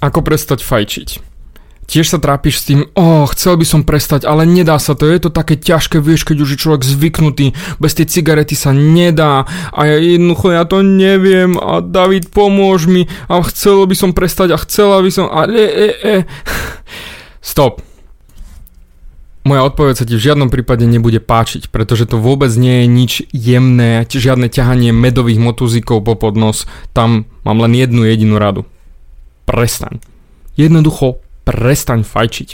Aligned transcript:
Ako 0.00 0.24
prestať 0.24 0.64
fajčiť? 0.64 1.30
Tiež 1.90 2.06
sa 2.06 2.22
trápiš 2.22 2.62
s 2.62 2.66
tým, 2.70 2.86
oh, 2.94 3.26
chcel 3.34 3.58
by 3.58 3.66
som 3.66 3.82
prestať, 3.82 4.22
ale 4.22 4.46
nedá 4.46 4.78
sa 4.78 4.94
to, 4.94 5.10
je 5.10 5.26
to 5.26 5.30
také 5.34 5.58
ťažké, 5.58 5.98
vieš, 5.98 6.22
keď 6.22 6.46
už 6.46 6.54
je 6.54 6.62
človek 6.62 6.86
zvyknutý, 6.86 7.50
bez 7.82 7.98
tej 7.98 8.06
cigarety 8.06 8.54
sa 8.54 8.70
nedá 8.70 9.42
a 9.74 9.80
ja 9.90 9.98
jednoducho 9.98 10.54
ja 10.54 10.62
to 10.70 10.86
neviem 10.86 11.58
a 11.58 11.82
David 11.82 12.30
pomôž 12.30 12.86
mi 12.86 13.10
a 13.26 13.42
chcel 13.42 13.90
by 13.90 13.98
som 13.98 14.14
prestať 14.14 14.54
a 14.54 14.62
chcela 14.62 15.02
by 15.02 15.10
som, 15.10 15.26
ale 15.26 15.50
e, 15.58 15.88
e. 15.98 16.16
Stop. 17.42 17.82
Moja 19.42 19.66
odpoveď 19.66 19.94
sa 19.98 20.06
ti 20.06 20.14
v 20.14 20.22
žiadnom 20.30 20.46
prípade 20.46 20.86
nebude 20.86 21.18
páčiť, 21.18 21.74
pretože 21.74 22.06
to 22.06 22.22
vôbec 22.22 22.54
nie 22.54 22.84
je 22.84 22.86
nič 22.86 23.12
jemné, 23.34 24.06
žiadne 24.06 24.46
ťahanie 24.46 24.94
medových 24.94 25.42
motuzikov 25.42 26.06
po 26.06 26.14
podnos, 26.14 26.70
tam 26.94 27.26
mám 27.42 27.58
len 27.66 27.74
jednu 27.74 28.06
jedinú 28.06 28.38
radu. 28.38 28.62
Prestaň. 29.50 29.98
Jednoducho 30.54 31.18
prestaň 31.42 32.06
fajčiť. 32.06 32.48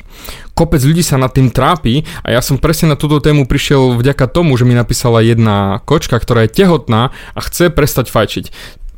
Kopec 0.57 0.81
ľudí 0.81 1.05
sa 1.05 1.21
nad 1.21 1.29
tým 1.29 1.53
trápi 1.53 2.09
a 2.25 2.33
ja 2.33 2.41
som 2.41 2.57
presne 2.57 2.89
na 2.89 2.97
túto 2.97 3.21
tému 3.21 3.45
prišiel 3.45 4.01
vďaka 4.01 4.25
tomu, 4.33 4.57
že 4.57 4.65
mi 4.65 4.73
napísala 4.73 5.21
jedna 5.21 5.85
kočka, 5.85 6.17
ktorá 6.17 6.49
je 6.49 6.57
tehotná 6.65 7.13
a 7.37 7.41
chce 7.45 7.69
prestať 7.69 8.09
fajčiť 8.09 8.47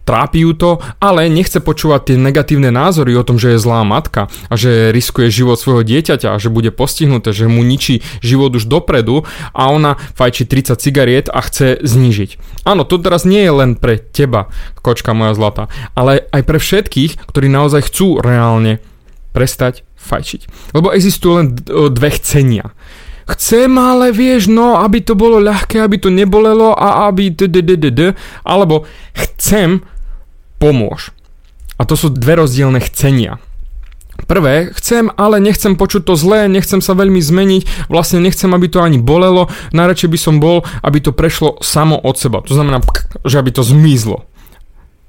trápi 0.09 0.49
ju 0.49 0.57
to, 0.57 0.81
ale 1.05 1.29
nechce 1.29 1.61
počúvať 1.61 2.01
tie 2.09 2.17
negatívne 2.17 2.73
názory 2.73 3.13
o 3.13 3.21
tom, 3.21 3.37
že 3.37 3.53
je 3.53 3.61
zlá 3.61 3.85
matka 3.85 4.33
a 4.49 4.55
že 4.57 4.89
riskuje 4.89 5.29
život 5.29 5.61
svojho 5.61 5.85
dieťaťa 5.85 6.33
a 6.33 6.41
že 6.41 6.49
bude 6.49 6.73
postihnuté, 6.73 7.37
že 7.37 7.45
mu 7.45 7.61
ničí 7.61 8.01
život 8.25 8.57
už 8.57 8.65
dopredu 8.65 9.29
a 9.53 9.69
ona 9.69 10.01
fajčí 10.17 10.49
30 10.49 10.81
cigariet 10.81 11.27
a 11.29 11.45
chce 11.45 11.85
znížiť. 11.85 12.65
Áno, 12.65 12.89
to 12.89 12.97
teraz 12.97 13.29
nie 13.29 13.45
je 13.45 13.53
len 13.53 13.77
pre 13.77 14.01
teba, 14.01 14.49
kočka 14.81 15.13
moja 15.13 15.37
zlata, 15.37 15.69
ale 15.93 16.25
aj 16.33 16.43
pre 16.49 16.57
všetkých, 16.57 17.29
ktorí 17.29 17.53
naozaj 17.53 17.93
chcú 17.93 18.25
reálne 18.25 18.81
prestať 19.37 19.85
fajčiť. 20.01 20.73
Lebo 20.73 20.89
existujú 20.89 21.33
len 21.37 21.53
dve 21.93 22.11
chcenia. 22.17 22.73
Chcem, 23.29 23.69
ale 23.77 24.09
vieš, 24.09 24.49
no, 24.49 24.81
aby 24.81 25.05
to 25.05 25.13
bolo 25.13 25.37
ľahké, 25.37 25.85
aby 25.85 26.01
to 26.01 26.09
nebolelo 26.09 26.73
a 26.73 27.13
aby 27.13 27.29
alebo 28.41 28.89
chcem, 29.13 29.85
pomôž. 30.59 31.15
A 31.79 31.87
to 31.87 31.95
sú 31.95 32.11
dve 32.11 32.43
rozdielne 32.43 32.83
chcenia. 32.83 33.39
Prvé, 34.27 34.75
chcem, 34.75 35.15
ale 35.15 35.39
nechcem 35.39 35.79
počuť 35.79 36.03
to 36.03 36.19
zlé, 36.19 36.51
nechcem 36.51 36.83
sa 36.83 36.99
veľmi 36.99 37.23
zmeniť, 37.23 37.87
vlastne 37.87 38.19
nechcem, 38.19 38.51
aby 38.51 38.67
to 38.67 38.83
ani 38.83 38.99
bolelo, 38.99 39.47
najradšej 39.71 40.11
by 40.11 40.19
som 40.19 40.35
bol, 40.43 40.67
aby 40.83 40.99
to 40.99 41.15
prešlo 41.15 41.63
samo 41.63 41.95
od 41.95 42.19
seba. 42.19 42.43
To 42.43 42.53
znamená, 42.53 42.83
že 43.23 43.39
aby 43.39 43.55
to 43.55 43.63
zmizlo. 43.63 44.27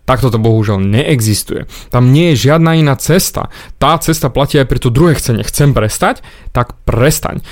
Takto 0.06 0.34
to 0.34 0.42
bohužiaľ 0.42 0.82
neexistuje. 0.82 1.70
Tam 1.94 2.10
nie 2.10 2.34
je 2.34 2.50
žiadna 2.50 2.82
iná 2.82 2.98
cesta. 2.98 3.54
Tá 3.78 3.94
cesta 4.02 4.34
platí 4.34 4.58
aj 4.58 4.66
pre 4.66 4.82
to 4.82 4.90
druhé 4.90 5.14
chcenie. 5.14 5.46
Chcem 5.46 5.74
prestať? 5.74 6.26
Tak 6.50 6.82
prestaň. 6.82 7.46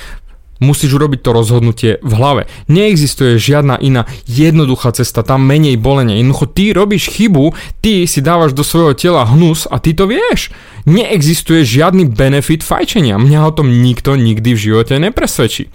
Musíš 0.58 0.98
urobiť 0.98 1.20
to 1.22 1.30
rozhodnutie 1.34 1.92
v 2.02 2.12
hlave. 2.18 2.42
Neexistuje 2.72 3.38
žiadna 3.38 3.78
iná 3.78 4.10
jednoduchá 4.26 4.94
cesta, 4.94 5.22
tam 5.22 5.46
menej 5.46 5.78
bolenia. 5.78 6.18
Jednoducho 6.18 6.48
ty 6.50 6.74
robíš 6.74 7.14
chybu, 7.14 7.54
ty 7.82 8.10
si 8.10 8.22
dávaš 8.22 8.58
do 8.58 8.66
svojho 8.66 8.98
tela 8.98 9.26
hnus 9.28 9.70
a 9.70 9.78
ty 9.78 9.94
to 9.94 10.10
vieš. 10.10 10.50
Neexistuje 10.88 11.68
žiadny 11.68 12.08
benefit 12.08 12.64
fajčenia. 12.64 13.20
Mňa 13.20 13.40
o 13.44 13.52
tom 13.52 13.68
nikto 13.70 14.16
nikdy 14.16 14.56
v 14.56 14.64
živote 14.72 14.96
nepresvedčí. 14.98 15.68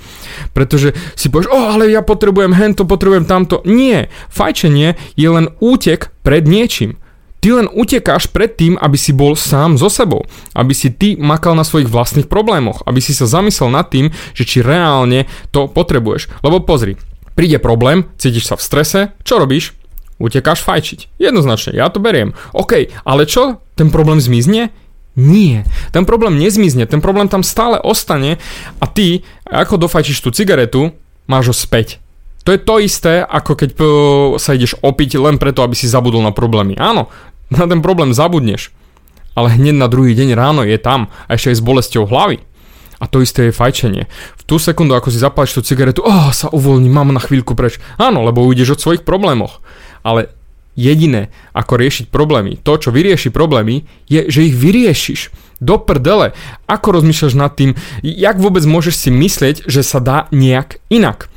Pretože 0.57 0.97
si 1.13 1.29
povieš, 1.29 1.53
o, 1.53 1.59
oh, 1.59 1.67
ale 1.77 1.93
ja 1.93 2.01
potrebujem 2.01 2.57
hento, 2.57 2.89
potrebujem 2.89 3.29
tamto. 3.29 3.61
Nie, 3.69 4.09
fajčenie 4.33 4.97
je 5.21 5.29
len 5.29 5.53
útek 5.61 6.15
pred 6.25 6.49
niečím. 6.49 7.02
Ty 7.43 7.59
len 7.59 7.67
utekáš 7.75 8.31
pred 8.31 8.55
tým, 8.55 8.79
aby 8.79 8.95
si 8.95 9.11
bol 9.11 9.35
sám 9.35 9.75
so 9.75 9.91
sebou. 9.91 10.23
Aby 10.55 10.79
si 10.79 10.95
ty 10.95 11.19
makal 11.19 11.59
na 11.59 11.67
svojich 11.67 11.91
vlastných 11.91 12.31
problémoch. 12.31 12.87
Aby 12.87 13.03
si 13.03 13.11
sa 13.11 13.27
zamyslel 13.27 13.75
nad 13.75 13.91
tým, 13.91 14.15
že 14.31 14.47
či 14.47 14.63
reálne 14.63 15.27
to 15.51 15.67
potrebuješ. 15.67 16.31
Lebo 16.47 16.63
pozri, 16.63 16.95
príde 17.35 17.59
problém, 17.59 18.07
cítiš 18.15 18.47
sa 18.47 18.55
v 18.55 18.63
strese, 18.63 19.01
čo 19.27 19.43
robíš? 19.43 19.75
Utekáš 20.23 20.63
fajčiť. 20.63 21.19
Jednoznačne, 21.19 21.75
ja 21.75 21.91
to 21.91 21.99
beriem. 21.99 22.31
OK, 22.55 22.95
ale 23.03 23.27
čo? 23.27 23.59
Ten 23.75 23.91
problém 23.91 24.23
zmizne? 24.23 24.71
Nie. 25.19 25.67
Ten 25.91 26.07
problém 26.07 26.39
nezmizne, 26.39 26.87
ten 26.87 27.03
problém 27.03 27.27
tam 27.27 27.43
stále 27.43 27.83
ostane 27.83 28.39
a 28.79 28.87
ty, 28.87 29.27
ako 29.51 29.83
dofajčíš 29.83 30.23
tú 30.23 30.31
cigaretu, 30.31 30.95
máš 31.27 31.51
ho 31.51 31.57
späť. 31.59 31.99
To 32.43 32.51
je 32.51 32.59
to 32.59 32.83
isté, 32.83 33.23
ako 33.23 33.55
keď 33.55 33.71
sa 34.43 34.55
ideš 34.59 34.75
opiť 34.83 35.15
len 35.15 35.39
preto, 35.39 35.63
aby 35.63 35.79
si 35.79 35.87
zabudol 35.87 36.27
na 36.27 36.35
problémy. 36.35 36.75
Áno, 36.75 37.07
na 37.57 37.67
ten 37.69 37.81
problém 37.85 38.17
zabudneš. 38.17 38.73
Ale 39.33 39.57
hneď 39.57 39.77
na 39.81 39.89
druhý 39.89 40.13
deň 40.13 40.37
ráno 40.37 40.63
je 40.65 40.77
tam 40.77 41.09
a 41.29 41.37
ešte 41.37 41.53
aj 41.53 41.57
s 41.57 41.65
bolesťou 41.65 42.05
hlavy. 42.05 42.45
A 43.03 43.11
to 43.11 43.19
isté 43.19 43.51
je 43.51 43.57
fajčenie. 43.57 44.07
V 44.39 44.43
tú 44.47 44.63
sekundu, 44.63 44.95
ako 44.95 45.11
si 45.11 45.19
zapáliš 45.19 45.59
tú 45.59 45.61
cigaretu, 45.67 46.07
oh, 46.07 46.31
sa 46.31 46.47
uvoľní, 46.55 46.87
mám 46.87 47.11
na 47.11 47.19
chvíľku 47.19 47.59
preč. 47.59 47.83
Áno, 47.99 48.23
lebo 48.23 48.47
ujdeš 48.47 48.79
od 48.79 48.83
svojich 48.83 49.03
problémoch. 49.03 49.59
Ale 50.07 50.31
jediné, 50.79 51.35
ako 51.51 51.83
riešiť 51.83 52.15
problémy, 52.15 52.63
to, 52.63 52.79
čo 52.79 52.95
vyrieši 52.95 53.35
problémy, 53.35 53.91
je, 54.07 54.31
že 54.31 54.47
ich 54.47 54.55
vyriešiš. 54.55 55.35
Do 55.59 55.83
prdele. 55.83 56.35
Ako 56.71 57.03
rozmýšľaš 57.03 57.35
nad 57.35 57.55
tým, 57.59 57.75
jak 58.03 58.39
vôbec 58.39 58.63
môžeš 58.67 58.95
si 58.95 59.11
myslieť, 59.11 59.67
že 59.67 59.83
sa 59.83 59.99
dá 59.99 60.31
nejak 60.31 60.79
inak? 60.87 61.32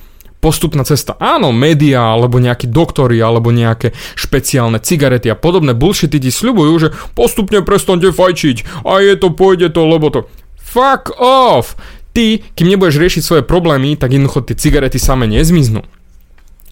Postupná 0.45 0.85
cesta. 0.85 1.17
Áno, 1.17 1.49
médiá, 1.49 2.13
alebo 2.13 2.37
nejakí 2.37 2.69
doktory, 2.69 3.17
alebo 3.17 3.49
nejaké 3.49 3.97
špeciálne 4.13 4.77
cigarety 4.77 5.33
a 5.33 5.33
podobné 5.33 5.73
bullshity 5.73 6.21
ti 6.21 6.29
sľubujú, 6.29 6.73
že 6.77 6.93
postupne 7.17 7.65
prestanete 7.65 8.13
fajčiť 8.13 8.85
a 8.85 9.01
je 9.01 9.17
to, 9.17 9.33
pôjde 9.33 9.73
to, 9.73 9.81
lebo 9.89 10.13
to. 10.13 10.29
Fuck 10.61 11.17
off! 11.17 11.73
Ty, 12.13 12.45
kým 12.53 12.69
nebudeš 12.69 13.01
riešiť 13.01 13.23
svoje 13.25 13.43
problémy, 13.43 13.97
tak 13.97 14.13
jednoducho 14.13 14.45
tie 14.45 14.53
cigarety 14.53 15.01
same 15.01 15.25
nezmiznú. 15.25 15.81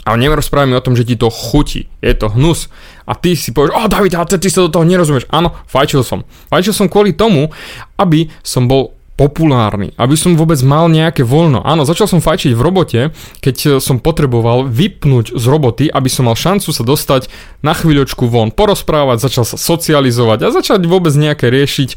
A 0.06 0.20
nerozprávame 0.20 0.78
o 0.78 0.84
tom, 0.84 0.94
že 0.94 1.08
ti 1.08 1.18
to 1.18 1.34
chutí. 1.34 1.90
Je 2.04 2.14
to 2.14 2.30
hnus. 2.30 2.68
A 3.08 3.16
ty 3.16 3.40
si 3.40 3.56
povieš, 3.56 3.74
o 3.74 3.88
David, 3.88 4.20
a 4.20 4.28
ty 4.28 4.48
sa 4.52 4.68
do 4.68 4.72
toho 4.72 4.84
nerozumieš. 4.84 5.26
Áno, 5.32 5.56
fajčil 5.66 6.04
som. 6.04 6.28
Fajčil 6.52 6.76
som 6.76 6.92
kvôli 6.92 7.16
tomu, 7.16 7.50
aby 7.96 8.30
som 8.44 8.68
bol 8.68 8.96
populárny, 9.14 9.94
aby 9.96 10.18
som 10.18 10.34
vôbec 10.34 10.58
mal 10.66 10.90
nejaké 10.90 11.22
voľno. 11.22 11.62
Áno, 11.62 11.86
začal 11.86 12.10
som 12.10 12.24
fajčiť 12.24 12.58
v 12.58 12.62
robote, 12.66 13.02
keď 13.46 13.56
e, 13.62 13.70
som 13.78 14.02
potreboval 14.02 14.66
vypnúť 14.66 15.38
z 15.38 15.46
roboty, 15.46 15.86
aby 15.86 16.10
som 16.10 16.26
mal 16.26 16.38
šancu 16.38 16.74
sa 16.74 16.82
dostať 16.82 17.30
na 17.62 17.78
chvíľočku 17.78 18.26
von, 18.26 18.50
porozprávať, 18.50 19.22
začal 19.22 19.46
sa 19.46 19.58
socializovať 19.62 20.50
a 20.50 20.54
začať 20.54 20.82
vôbec 20.90 21.14
nejaké 21.14 21.54
riešiť 21.54 21.90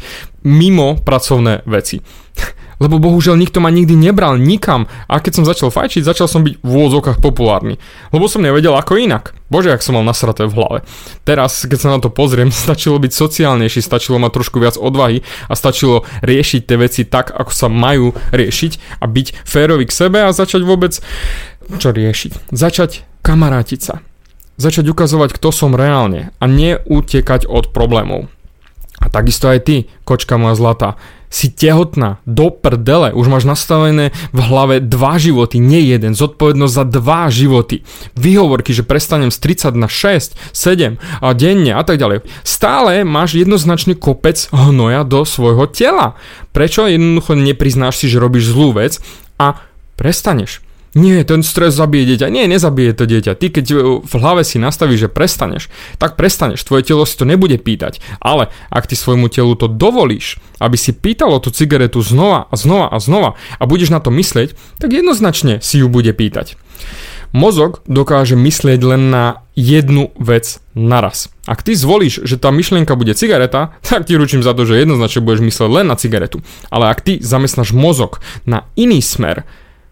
mimo 0.45 1.01
pracovné 1.01 1.65
veci. 1.65 2.05
Lebo 2.77 3.01
bohužiaľ 3.01 3.41
nikto 3.41 3.65
ma 3.65 3.73
nikdy 3.73 3.97
nebral 3.97 4.37
nikam 4.37 4.85
a 5.09 5.17
keď 5.17 5.33
som 5.41 5.49
začal 5.49 5.73
fajčiť, 5.73 6.05
začal 6.05 6.29
som 6.29 6.45
byť 6.45 6.61
v 6.61 6.69
úvodzokách 6.69 7.25
populárny. 7.25 7.81
Lebo 8.13 8.29
som 8.29 8.45
nevedel 8.45 8.77
ako 8.77 9.01
inak. 9.01 9.33
Bože, 9.49 9.73
ak 9.73 9.81
som 9.81 9.97
mal 9.97 10.05
nasraté 10.05 10.45
v 10.45 10.59
hlave. 10.59 10.79
Teraz, 11.25 11.65
keď 11.65 11.79
sa 11.79 11.89
na 11.97 11.99
to 12.03 12.13
pozriem, 12.13 12.53
stačilo 12.69 13.01
byť 13.01 13.13
sociálnejší, 13.17 13.81
stačilo 13.81 14.21
mať 14.21 14.33
trošku 14.37 14.61
viac 14.61 14.77
odvahy 14.77 15.25
a 15.49 15.55
stačilo 15.57 16.05
riešiť 16.21 16.61
tie 16.69 16.77
veci 16.77 17.03
tak, 17.09 17.33
ako 17.33 17.53
sa 17.53 17.73
majú 17.73 18.13
riešiť 18.37 19.01
a 19.01 19.05
byť 19.09 19.27
férový 19.49 19.89
k 19.89 19.97
sebe 19.97 20.21
a 20.21 20.37
začať 20.37 20.61
vôbec 20.67 21.01
čo 21.67 21.91
riešiť. 21.91 22.53
Začať 22.55 23.03
kamarátiť 23.27 23.81
sa. 23.81 24.05
Začať 24.57 24.89
ukazovať, 24.89 25.37
kto 25.37 25.49
som 25.53 25.77
reálne 25.77 26.33
a 26.41 26.45
neutekať 26.49 27.45
od 27.45 27.75
problémov. 27.75 28.31
A 28.97 29.13
takisto 29.13 29.53
aj 29.53 29.69
ty, 29.69 29.77
kočka 30.09 30.41
moja 30.41 30.57
zlata 30.57 30.97
si 31.33 31.51
tehotná, 31.51 32.23
do 32.27 32.51
prdele, 32.51 33.15
už 33.15 33.27
máš 33.31 33.45
nastavené 33.49 34.15
v 34.31 34.41
hlave 34.43 34.83
dva 34.83 35.17
životy, 35.17 35.63
nie 35.63 35.87
jeden, 35.89 36.15
zodpovednosť 36.15 36.75
za 36.75 36.85
dva 36.85 37.31
životy. 37.33 37.83
Výhovorky, 38.19 38.75
že 38.75 38.87
prestanem 38.87 39.31
z 39.31 39.39
30 39.71 39.79
na 39.79 39.89
6, 39.89 40.37
7 40.53 40.99
a 41.23 41.29
denne 41.33 41.73
a 41.75 41.83
tak 41.87 42.03
ďalej. 42.03 42.27
Stále 42.43 43.07
máš 43.07 43.39
jednoznačne 43.39 43.95
kopec 43.97 44.51
hnoja 44.51 45.07
do 45.07 45.23
svojho 45.23 45.71
tela. 45.71 46.19
Prečo 46.51 46.91
jednoducho 46.91 47.39
nepriznáš 47.39 48.03
si, 48.03 48.07
že 48.11 48.23
robíš 48.23 48.51
zlú 48.51 48.75
vec 48.75 48.99
a 49.39 49.63
prestaneš? 49.95 50.66
Nie, 50.97 51.29
ten 51.29 51.45
stres 51.45 51.77
zabije 51.77 52.17
dieťa. 52.17 52.33
Nie, 52.33 52.49
nezabije 52.49 52.97
to 52.97 53.05
dieťa. 53.05 53.37
Ty, 53.37 53.53
keď 53.53 53.67
v 54.01 54.15
hlave 54.17 54.49
si 54.49 54.57
nastavíš, 54.57 55.07
že 55.07 55.13
prestaneš, 55.13 55.69
tak 56.01 56.17
prestaneš. 56.17 56.65
Tvoje 56.65 56.89
telo 56.89 57.05
si 57.05 57.21
to 57.21 57.29
nebude 57.29 57.61
pýtať. 57.61 58.01
Ale 58.17 58.49
ak 58.73 58.89
ty 58.89 58.97
svojmu 58.97 59.29
telu 59.29 59.53
to 59.61 59.69
dovolíš, 59.69 60.41
aby 60.57 60.81
si 60.81 60.97
pýtalo 60.97 61.37
tú 61.37 61.53
cigaretu 61.53 62.01
znova 62.01 62.49
a 62.49 62.55
znova 62.57 62.89
a 62.89 62.97
znova 62.97 63.37
a 63.61 63.63
budeš 63.69 63.93
na 63.93 64.01
to 64.01 64.09
myslieť, 64.09 64.57
tak 64.81 64.97
jednoznačne 64.97 65.61
si 65.61 65.85
ju 65.85 65.93
bude 65.93 66.17
pýtať. 66.17 66.57
Mozog 67.37 67.85
dokáže 67.85 68.33
myslieť 68.33 68.81
len 68.81 69.13
na 69.13 69.45
jednu 69.53 70.17
vec 70.17 70.65
naraz. 70.73 71.29
Ak 71.45 71.61
ty 71.61 71.77
zvolíš, 71.77 72.25
že 72.25 72.41
tá 72.41 72.49
myšlienka 72.49 72.97
bude 72.97 73.13
cigareta, 73.13 73.77
tak 73.85 74.09
ti 74.09 74.17
ručím 74.17 74.41
za 74.41 74.57
to, 74.57 74.65
že 74.65 74.81
jednoznačne 74.81 75.21
budeš 75.21 75.45
mysleť 75.45 75.69
len 75.69 75.87
na 75.93 76.01
cigaretu. 76.01 76.41
Ale 76.73 76.89
ak 76.89 77.05
ty 77.05 77.21
zamestnáš 77.21 77.77
mozog 77.77 78.25
na 78.49 78.65
iný 78.81 79.05
smer, 79.05 79.45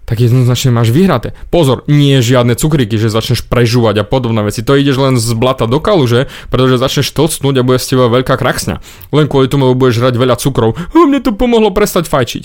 tak 0.05 0.21
jednoznačne 0.21 0.71
máš 0.73 0.93
vyhraté. 0.93 1.33
Pozor, 1.49 1.83
nie 1.89 2.21
žiadne 2.21 2.57
cukríky, 2.57 3.01
že 3.01 3.09
začneš 3.09 3.45
prežúvať 3.49 4.05
a 4.05 4.05
podobné 4.05 4.45
veci. 4.45 4.61
To 4.61 4.77
ideš 4.77 5.01
len 5.01 5.17
z 5.17 5.33
blata 5.33 5.65
do 5.65 5.81
kaluže, 5.81 6.29
pretože 6.53 6.81
začneš 6.81 7.13
tlcnúť 7.17 7.61
a 7.61 7.67
bude 7.67 7.81
z 7.81 7.97
teba 7.97 8.13
veľká 8.13 8.37
kraksňa. 8.37 8.85
Len 9.13 9.27
kvôli 9.27 9.49
tomu 9.49 9.73
budeš 9.73 10.05
žrať 10.05 10.15
veľa 10.21 10.37
cukrov. 10.37 10.77
mne 10.93 11.21
to 11.25 11.33
pomohlo 11.33 11.73
prestať 11.73 12.09
fajčiť. 12.09 12.45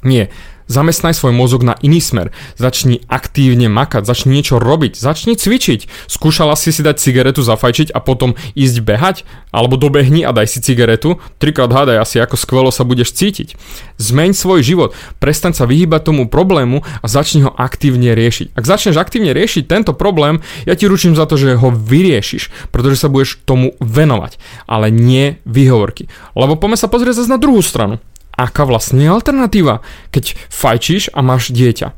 Nie, 0.00 0.32
Zamestnaj 0.70 1.18
svoj 1.18 1.34
mozog 1.34 1.66
na 1.66 1.74
iný 1.82 1.98
smer. 1.98 2.30
Začni 2.54 3.02
aktívne 3.10 3.66
makať, 3.66 4.06
začni 4.06 4.38
niečo 4.38 4.62
robiť, 4.62 4.94
začni 4.94 5.34
cvičiť. 5.34 6.06
Skúšala 6.06 6.54
si 6.54 6.70
si 6.70 6.86
dať 6.86 7.02
cigaretu 7.02 7.42
zafajčiť 7.42 7.90
a 7.90 7.98
potom 7.98 8.38
ísť 8.54 8.78
behať? 8.78 9.16
Alebo 9.50 9.74
dobehni 9.74 10.22
a 10.22 10.30
daj 10.30 10.46
si 10.46 10.62
cigaretu? 10.62 11.18
Trikrát 11.42 11.74
hádaj 11.74 11.98
asi, 11.98 12.22
ako 12.22 12.38
skvelo 12.38 12.70
sa 12.70 12.86
budeš 12.86 13.10
cítiť. 13.18 13.58
Zmeň 13.98 14.30
svoj 14.30 14.62
život, 14.62 14.94
prestaň 15.18 15.58
sa 15.58 15.66
vyhýbať 15.66 16.06
tomu 16.06 16.30
problému 16.30 16.86
a 16.86 17.06
začni 17.10 17.42
ho 17.42 17.50
aktívne 17.50 18.14
riešiť. 18.14 18.54
Ak 18.54 18.62
začneš 18.62 18.94
aktívne 18.94 19.34
riešiť 19.34 19.66
tento 19.66 19.90
problém, 19.90 20.38
ja 20.70 20.78
ti 20.78 20.86
ručím 20.86 21.18
za 21.18 21.26
to, 21.26 21.34
že 21.34 21.58
ho 21.58 21.74
vyriešiš, 21.74 22.70
pretože 22.70 23.02
sa 23.02 23.10
budeš 23.10 23.42
tomu 23.42 23.74
venovať, 23.82 24.38
ale 24.70 24.94
nie 24.94 25.42
výhovorky. 25.42 26.06
Lebo 26.38 26.54
poďme 26.54 26.78
sa 26.78 26.86
pozrieť 26.86 27.26
zase 27.26 27.34
na 27.34 27.42
druhú 27.42 27.58
stranu 27.58 27.98
aká 28.40 28.64
vlastne 28.64 29.04
je 29.04 29.12
alternatíva, 29.12 29.84
keď 30.08 30.32
fajčíš 30.48 31.12
a 31.12 31.20
máš 31.20 31.52
dieťa. 31.52 31.92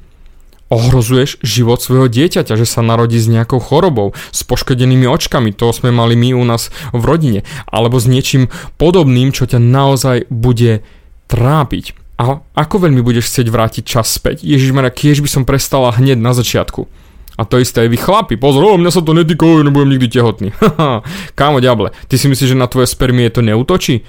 Ohrozuješ 0.73 1.37
život 1.45 1.85
svojho 1.85 2.09
dieťaťa, 2.09 2.57
že 2.57 2.65
sa 2.65 2.81
narodí 2.81 3.21
s 3.21 3.29
nejakou 3.29 3.61
chorobou, 3.61 4.17
s 4.33 4.41
poškodenými 4.43 5.05
očkami, 5.05 5.53
to 5.53 5.69
sme 5.71 5.93
mali 5.93 6.17
my 6.17 6.33
u 6.33 6.43
nás 6.49 6.73
v 6.97 7.03
rodine, 7.05 7.41
alebo 7.69 8.01
s 8.01 8.09
niečím 8.09 8.49
podobným, 8.81 9.37
čo 9.37 9.45
ťa 9.45 9.61
naozaj 9.61 10.33
bude 10.33 10.81
trápiť. 11.29 11.93
A 12.17 12.41
ako 12.57 12.89
veľmi 12.89 13.05
budeš 13.05 13.29
chcieť 13.29 13.47
vrátiť 13.53 13.85
čas 13.85 14.09
späť? 14.09 14.41
Ježiš 14.43 14.73
kiež 14.73 15.21
by 15.21 15.29
som 15.29 15.43
prestala 15.45 15.93
hneď 15.93 16.17
na 16.17 16.33
začiatku. 16.33 16.89
A 17.37 17.49
to 17.49 17.57
isté 17.61 17.85
aj 17.85 17.91
vy 17.93 17.99
chlapi, 18.01 18.35
pozor, 18.37 18.65
o, 18.65 18.77
mňa 18.77 18.93
sa 18.93 19.01
to 19.01 19.17
netýka, 19.17 19.65
nebudem 19.65 19.97
nikdy 19.97 20.09
tehotný. 20.09 20.53
Kámo 21.39 21.65
diable, 21.65 21.93
ty 22.09 22.21
si 22.21 22.29
myslíš, 22.29 22.53
že 22.53 22.61
na 22.61 22.69
tvoje 22.69 22.89
spermie 22.89 23.33
to 23.33 23.41
neutočí? 23.41 24.05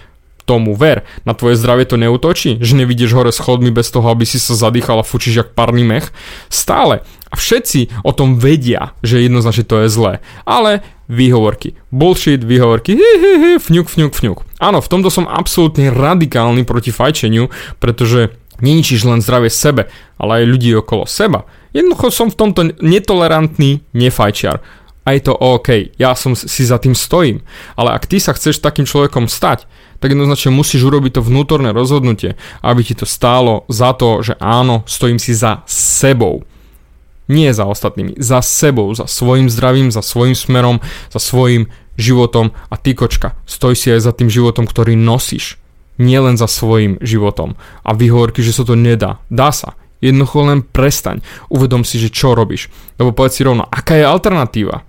Tomu 0.46 0.76
ver. 0.76 1.08
Na 1.24 1.34
tvoje 1.34 1.56
zdravie 1.56 1.88
to 1.88 1.96
neutočí, 1.96 2.60
že 2.60 2.76
nevidíš 2.76 3.16
hore 3.16 3.32
schodmi 3.32 3.72
bez 3.72 3.92
toho, 3.92 4.08
aby 4.12 4.28
si 4.28 4.40
sa 4.40 4.56
zadýchal 4.56 5.00
a 5.00 5.08
fučíš 5.08 5.36
jak 5.40 5.50
parný 5.56 5.84
mech. 5.84 6.12
Stále. 6.52 7.02
A 7.32 7.36
všetci 7.36 8.06
o 8.06 8.14
tom 8.14 8.38
vedia, 8.38 8.94
že 9.02 9.24
jednoznačne 9.24 9.66
to 9.66 9.82
je 9.84 9.88
zlé. 9.90 10.14
Ale 10.46 10.86
výhovorky. 11.10 11.74
Bullshit, 11.90 12.46
výhovorky, 12.46 12.94
hi, 12.94 13.12
hi, 13.20 13.34
hi, 13.40 13.54
fňuk, 13.60 13.90
fňuk, 13.90 14.14
fňuk. 14.14 14.38
Áno, 14.62 14.80
v 14.80 14.92
tomto 14.92 15.10
som 15.10 15.26
absolútne 15.26 15.90
radikálny 15.90 16.64
proti 16.64 16.94
fajčeniu, 16.94 17.50
pretože 17.82 18.38
neničíš 18.62 19.04
len 19.10 19.20
zdravie 19.20 19.50
sebe, 19.50 19.90
ale 20.16 20.44
aj 20.44 20.50
ľudí 20.50 20.70
okolo 20.78 21.10
seba. 21.10 21.50
Jednoducho 21.74 22.14
som 22.14 22.28
v 22.30 22.38
tomto 22.38 22.62
netolerantný 22.80 23.82
nefajčiar. 23.98 24.62
A 25.04 25.20
je 25.20 25.22
to 25.28 25.36
OK, 25.36 25.92
ja 26.00 26.16
som 26.16 26.32
si 26.32 26.64
za 26.64 26.80
tým 26.80 26.96
stojím. 26.96 27.44
Ale 27.76 27.92
ak 27.92 28.08
ty 28.08 28.24
sa 28.24 28.32
chceš 28.32 28.64
takým 28.64 28.88
človekom 28.88 29.28
stať, 29.28 29.68
tak 30.04 30.12
jednoznačne 30.12 30.52
musíš 30.52 30.84
urobiť 30.84 31.16
to 31.16 31.22
vnútorné 31.24 31.72
rozhodnutie, 31.72 32.36
aby 32.60 32.84
ti 32.84 32.92
to 32.92 33.08
stálo 33.08 33.64
za 33.72 33.96
to, 33.96 34.20
že 34.20 34.36
áno, 34.44 34.84
stojím 34.84 35.16
si 35.16 35.32
za 35.32 35.64
sebou. 35.64 36.44
Nie 37.32 37.56
za 37.56 37.64
ostatnými, 37.64 38.20
za 38.20 38.44
sebou, 38.44 38.92
za 38.92 39.08
svojim 39.08 39.48
zdravím, 39.48 39.96
za 39.96 40.04
svojim 40.04 40.36
smerom, 40.36 40.84
za 41.08 41.24
svojim 41.24 41.72
životom 41.96 42.52
a 42.68 42.76
ty 42.76 42.92
kočka, 42.92 43.40
stoj 43.48 43.80
si 43.80 43.96
aj 43.96 44.04
za 44.04 44.12
tým 44.12 44.28
životom, 44.28 44.68
ktorý 44.68 45.00
nosíš. 45.00 45.56
Nie 45.96 46.20
len 46.20 46.36
za 46.36 46.52
svojim 46.52 47.00
životom. 47.00 47.56
A 47.88 47.96
vyhovorky, 47.96 48.44
že 48.44 48.52
sa 48.52 48.68
to 48.68 48.76
nedá. 48.76 49.24
Dá 49.32 49.56
sa. 49.56 49.80
Jednoducho 50.04 50.44
len 50.44 50.68
prestaň. 50.68 51.24
Uvedom 51.48 51.88
si, 51.88 51.96
že 51.96 52.12
čo 52.12 52.36
robíš. 52.36 52.68
Lebo 53.00 53.16
povedz 53.16 53.40
si 53.40 53.48
rovno, 53.48 53.64
aká 53.72 53.96
je 53.96 54.04
alternatíva? 54.04 54.84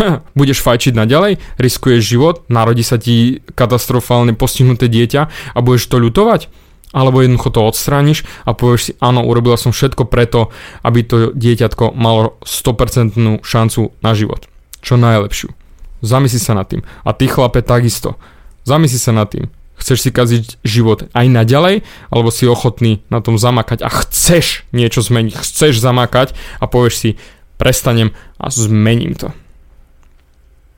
budeš 0.38 0.64
fajčiť 0.64 0.92
naďalej, 0.96 1.38
riskuješ 1.60 2.02
život, 2.02 2.46
narodí 2.48 2.84
sa 2.84 2.96
ti 2.96 3.44
katastrofálne 3.54 4.36
postihnuté 4.36 4.88
dieťa 4.88 5.22
a 5.54 5.58
budeš 5.60 5.88
to 5.88 6.00
ľutovať? 6.00 6.48
Alebo 6.92 7.24
jednoducho 7.24 7.56
to 7.56 7.64
odstrániš 7.64 8.28
a 8.44 8.52
povieš 8.52 8.80
si, 8.84 8.92
áno, 9.00 9.24
urobila 9.24 9.56
som 9.56 9.72
všetko 9.72 10.04
preto, 10.12 10.52
aby 10.84 11.00
to 11.00 11.16
dieťatko 11.32 11.96
malo 11.96 12.36
100% 12.44 13.16
šancu 13.40 13.96
na 14.04 14.12
život. 14.12 14.44
Čo 14.84 15.00
najlepšiu. 15.00 15.48
Zamysli 16.04 16.36
sa 16.36 16.52
nad 16.52 16.68
tým. 16.68 16.84
A 17.06 17.16
ty 17.16 17.32
chlape 17.32 17.64
takisto. 17.64 18.20
Zamysli 18.68 19.00
sa 19.00 19.16
nad 19.16 19.32
tým. 19.32 19.48
Chceš 19.80 20.04
si 20.04 20.10
kaziť 20.12 20.44
život 20.62 21.08
aj 21.16 21.26
naďalej, 21.32 21.82
alebo 22.12 22.28
si 22.28 22.44
ochotný 22.44 23.00
na 23.08 23.24
tom 23.24 23.40
zamakať 23.40 23.80
a 23.80 23.88
chceš 23.88 24.68
niečo 24.76 25.00
zmeniť, 25.00 25.32
chceš 25.40 25.80
zamakať 25.80 26.36
a 26.60 26.68
povieš 26.68 26.94
si, 26.94 27.10
prestanem 27.56 28.12
a 28.36 28.52
zmením 28.52 29.16
to. 29.16 29.32